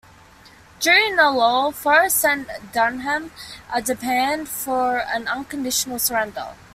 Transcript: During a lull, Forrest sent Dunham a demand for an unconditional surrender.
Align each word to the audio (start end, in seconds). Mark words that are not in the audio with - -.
During 0.79 1.19
a 1.19 1.29
lull, 1.29 1.71
Forrest 1.71 2.17
sent 2.17 2.47
Dunham 2.73 3.29
a 3.71 3.83
demand 3.83 4.49
for 4.49 4.97
an 4.97 5.27
unconditional 5.27 5.99
surrender. 5.99 6.55